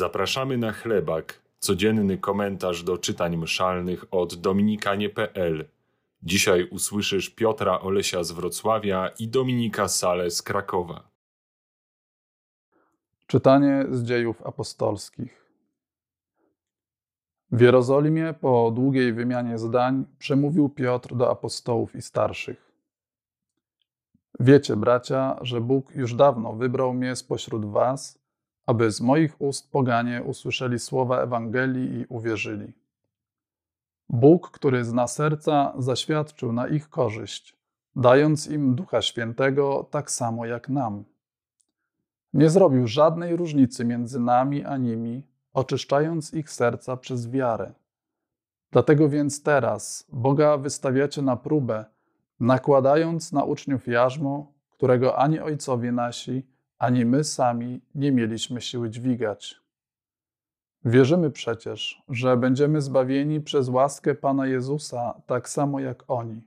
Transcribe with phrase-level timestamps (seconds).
[0.00, 5.68] Zapraszamy na chlebak, codzienny komentarz do czytań mszalnych od dominikanie.pl.
[6.22, 11.08] Dzisiaj usłyszysz Piotra Olesia z Wrocławia i Dominika Sale z Krakowa.
[13.26, 15.46] Czytanie z dziejów apostolskich.
[17.52, 22.72] W Jerozolimie po długiej wymianie zdań przemówił Piotr do apostołów i starszych.
[24.40, 28.19] Wiecie, bracia, że Bóg już dawno wybrał mnie spośród was,
[28.70, 32.72] aby z moich ust poganie usłyszeli słowa Ewangelii i uwierzyli.
[34.08, 37.56] Bóg, który zna serca, zaświadczył na ich korzyść,
[37.96, 41.04] dając im Ducha Świętego tak samo jak nam.
[42.32, 47.72] Nie zrobił żadnej różnicy między nami a nimi, oczyszczając ich serca przez wiarę.
[48.70, 51.84] Dlatego więc teraz Boga wystawiacie na próbę,
[52.40, 56.46] nakładając na uczniów jarzmo, którego ani ojcowie nasi,
[56.80, 59.60] ani my sami nie mieliśmy siły dźwigać.
[60.84, 66.42] Wierzymy przecież, że będziemy zbawieni przez łaskę Pana Jezusa, tak samo jak oni.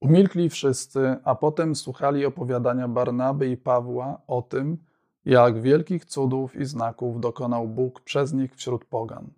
[0.00, 4.78] Umilkli wszyscy, a potem słuchali opowiadania Barnaby i Pawła o tym,
[5.24, 9.30] jak wielkich cudów i znaków dokonał Bóg przez nich wśród pogan.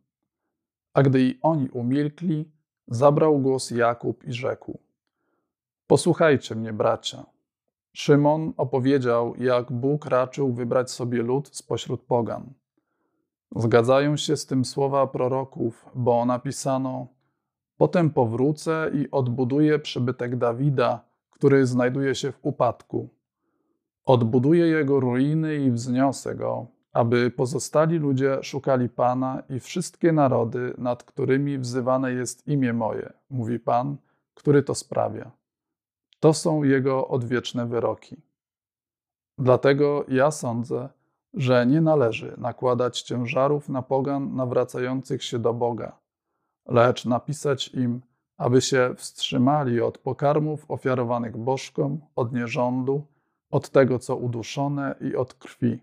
[0.94, 2.50] A gdy i oni umilkli,
[2.88, 4.78] zabrał głos Jakub i rzekł:
[5.86, 7.24] Posłuchajcie mnie, bracia.
[7.92, 12.52] Szymon opowiedział, jak Bóg raczył wybrać sobie lud spośród pogan.
[13.56, 17.06] Zgadzają się z tym słowa proroków, bo napisano:
[17.76, 23.08] Potem powrócę i odbuduję przybytek Dawida, który znajduje się w upadku.
[24.04, 31.02] Odbuduję jego ruiny i wzniosę go, aby pozostali ludzie szukali Pana i wszystkie narody, nad
[31.02, 33.96] którymi wzywane jest imię moje, mówi Pan,
[34.34, 35.41] który to sprawia.
[36.22, 38.16] To są jego odwieczne wyroki.
[39.38, 40.88] Dlatego ja sądzę,
[41.34, 45.98] że nie należy nakładać ciężarów na pogan nawracających się do Boga,
[46.68, 48.00] lecz napisać im,
[48.38, 53.06] aby się wstrzymali od pokarmów ofiarowanych bożkom, od nierządu,
[53.50, 55.78] od tego, co uduszone i od krwi.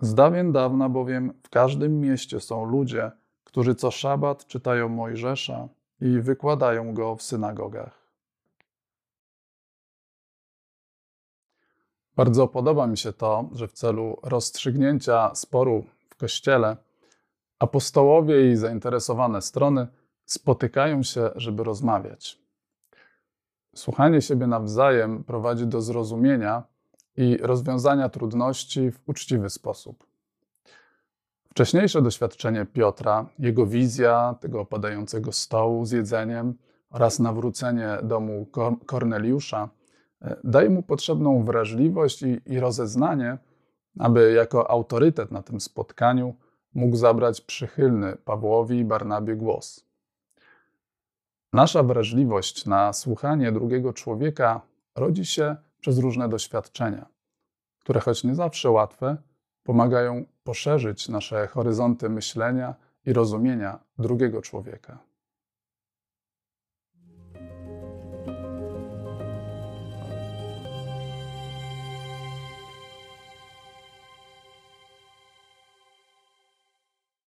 [0.00, 3.10] Z dawien dawna bowiem w każdym mieście są ludzie,
[3.44, 5.68] którzy co szabat czytają Mojżesza
[6.00, 8.01] i wykładają go w synagogach.
[12.16, 16.76] Bardzo podoba mi się to, że w celu rozstrzygnięcia sporu w kościele
[17.58, 19.86] apostołowie i zainteresowane strony
[20.24, 22.38] spotykają się, żeby rozmawiać.
[23.74, 26.62] Słuchanie siebie nawzajem prowadzi do zrozumienia
[27.16, 30.06] i rozwiązania trudności w uczciwy sposób.
[31.50, 36.54] Wcześniejsze doświadczenie Piotra, jego wizja tego opadającego stołu z jedzeniem
[36.90, 38.46] oraz nawrócenie domu
[38.86, 39.68] Korneliusza–
[40.44, 43.38] daje mu potrzebną wrażliwość i, i rozeznanie,
[43.98, 46.34] aby jako autorytet na tym spotkaniu
[46.74, 49.86] mógł zabrać przychylny Pawłowi i Barnabie głos.
[51.52, 54.60] Nasza wrażliwość na słuchanie drugiego człowieka
[54.96, 57.06] rodzi się przez różne doświadczenia,
[57.78, 59.16] które choć nie zawsze łatwe,
[59.62, 62.74] pomagają poszerzyć nasze horyzonty myślenia
[63.06, 64.98] i rozumienia drugiego człowieka.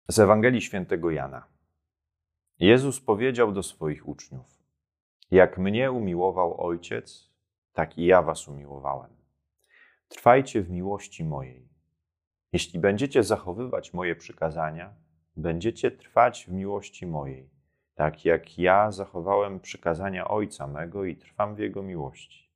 [0.09, 1.45] Z Ewangelii Świętego Jana.
[2.59, 4.63] Jezus powiedział do swoich uczniów:
[5.31, 7.31] Jak mnie umiłował Ojciec,
[7.73, 9.11] tak i ja was umiłowałem.
[10.07, 11.69] Trwajcie w miłości mojej.
[12.53, 14.93] Jeśli będziecie zachowywać moje przykazania,
[15.35, 17.49] będziecie trwać w miłości mojej,
[17.95, 22.51] tak jak ja zachowałem przykazania Ojca mego i trwam w Jego miłości.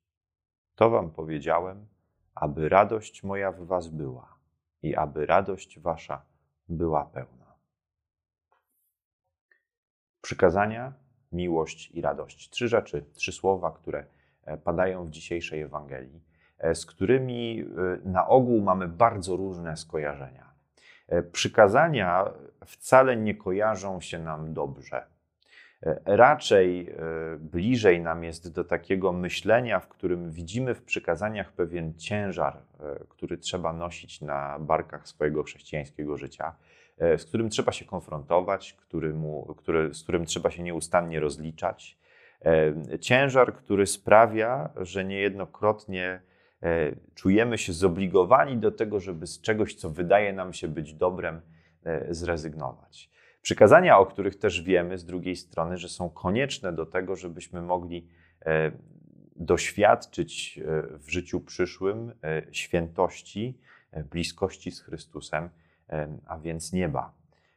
[0.75, 1.87] To wam powiedziałem,
[2.35, 4.39] aby radość moja w was była
[4.81, 6.25] i aby radość wasza
[6.69, 7.40] była pełna
[10.21, 10.93] przykazania,
[11.31, 12.49] miłość i radość.
[12.49, 14.05] Trzy rzeczy, trzy słowa, które
[14.45, 16.21] e, padają w dzisiejszej Ewangelii,
[16.57, 20.51] e, z którymi e, na ogół mamy bardzo różne skojarzenia.
[21.31, 22.25] Przykazania
[22.65, 25.05] wcale nie kojarzą się nam dobrze.
[26.05, 26.95] Raczej
[27.39, 32.57] bliżej nam jest do takiego myślenia, w którym widzimy w przykazaniach pewien ciężar,
[33.09, 36.55] który trzeba nosić na barkach swojego chrześcijańskiego życia
[37.01, 39.13] E, z którym trzeba się konfrontować, który
[39.91, 41.97] z którym trzeba się nieustannie rozliczać.
[42.45, 46.21] E, ciężar, który sprawia, że niejednokrotnie
[46.63, 51.41] e, czujemy się zobligowani do tego, żeby z czegoś, co wydaje nam się być dobrem,
[52.09, 53.09] zrezygnować.
[53.41, 58.07] Przykazania, o których też wiemy z drugiej strony, że są konieczne do tego, żebyśmy mogli
[59.35, 60.59] doświadczyć
[60.99, 62.13] w życiu przyszłym
[62.51, 63.57] świętości,
[64.09, 65.49] bliskości z Chrystusem,
[66.25, 67.13] a więc nieba.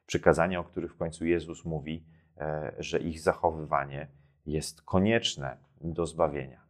[0.06, 2.04] Przykazania, o których w końcu Jezus mówi,
[2.78, 4.08] że ich zachowywanie
[4.46, 6.64] jest konieczne do zbawienia.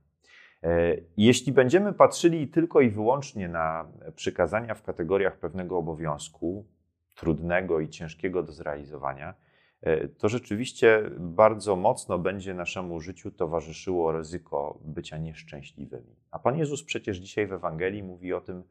[1.16, 6.66] Jeśli będziemy patrzyli tylko i wyłącznie na przykazania w kategoriach pewnego obowiązku,
[7.14, 9.34] trudnego i ciężkiego do zrealizowania,
[9.80, 16.16] e, to rzeczywiście bardzo mocno będzie naszemu życiu towarzyszyło ryzyko bycia nieszczęśliwymi.
[16.30, 18.64] A Pan Jezus przecież dzisiaj w Ewangelii mówi o tym,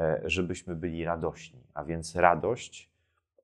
[0.00, 1.60] e, żebyśmy byli radośni.
[1.74, 2.90] A więc radość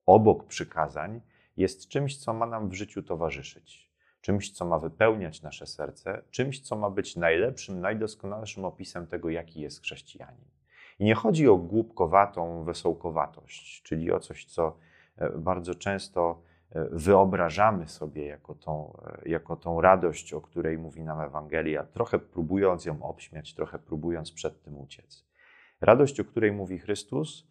[0.07, 1.21] obok przykazań
[1.57, 3.87] jest czymś, co ma nam w życiu towarzyszyć.
[4.21, 9.61] Czymś, co ma wypełniać nasze serce, czymś, co ma być najlepszym, najdoskonalszym opisem tego, jaki
[9.61, 10.45] jest chrześcijanin.
[10.99, 14.77] I nie chodzi o głupkowatą wesołkowatość, czyli o coś, co
[15.17, 21.03] e, bardzo często e, wyobrażamy sobie jako tą, e, jako tą radość, o której mówi
[21.03, 25.27] nam Ewangelia, trochę próbując ją obśmiać, trochę próbując przed tym uciec.
[25.81, 27.47] Radość, o której mówi Chrystus,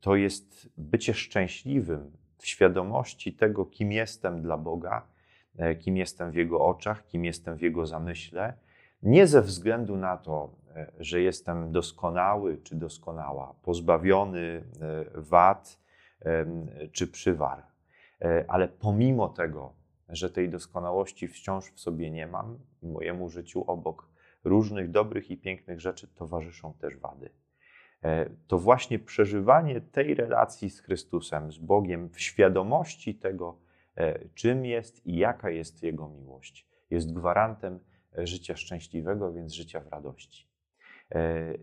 [0.00, 5.06] to jest bycie szczęśliwym w świadomości tego, kim jestem dla Boga,
[5.80, 8.54] kim jestem w Jego oczach, kim jestem w Jego zamyśle,
[9.02, 14.62] nie ze względu na to, e, że jestem doskonały czy doskonała, pozbawiony e,
[15.14, 15.78] wad
[16.92, 17.62] czy przywar,
[18.22, 19.72] e, ale pomimo tego,
[20.08, 24.08] że tej doskonałości wciąż w sobie nie mam mojemu życiu obok
[24.44, 27.30] różnych dobrych i pięknych rzeczy towarzyszą też wady.
[28.46, 33.58] To właśnie przeżywanie tej relacji z Chrystusem, z Bogiem, w świadomości tego,
[34.34, 37.80] czym jest i jaka jest Jego miłość, jest gwarantem
[38.26, 40.48] życia szczęśliwego, więc życia w radości.
[41.14, 41.54] E,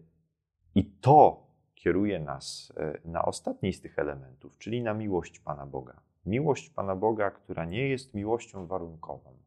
[0.75, 6.01] I to kieruje nas e, na ostatni z tych elementów, czyli na miłość Pana Boga.
[6.25, 9.37] Miłość Pana Boga, która nie jest miłością warunkową,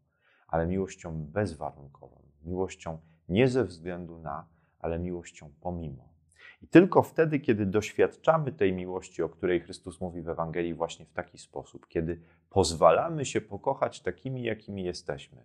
[0.48, 4.46] ale miłością bezwarunkową, miłością nie ze względu na,
[4.78, 6.08] ale miłością pomimo.
[6.62, 11.12] I tylko wtedy, kiedy doświadczamy tej miłości, o której Chrystus mówi w Ewangelii, właśnie w
[11.12, 12.20] taki sposób, kiedy
[12.50, 15.42] pozwalamy się pokochać takimi, jakimi jesteśmy,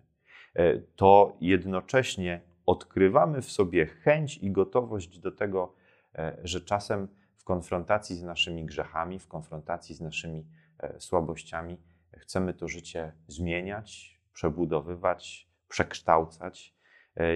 [0.95, 5.73] to jednocześnie odkrywamy w sobie chęć i gotowość do tego,
[6.15, 7.07] e, że czasem
[7.37, 10.45] w konfrontacji z naszymi grzechami, w konfrontacji z naszymi
[10.79, 11.77] e, słabościami,
[12.17, 16.73] chcemy to życie zmieniać, przebudowywać, przekształcać,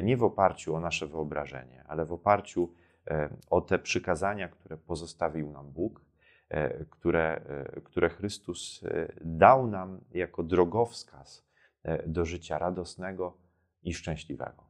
[0.03, 2.73] nie w oparciu o nasze wyobrażenie, ale w oparciu
[3.49, 6.05] o te przykazania, które pozostawił nam Bóg,
[6.89, 7.41] które,
[7.83, 8.83] które Chrystus
[9.21, 11.46] dał nam jako drogowskaz E,
[12.07, 13.37] do życia radosnego
[13.83, 14.63] i szczęśliwego.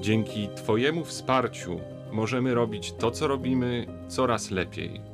[0.00, 1.80] Dzięki Twojemu wsparciu
[2.12, 5.09] możemy robić to, co robimy, coraz lepiej.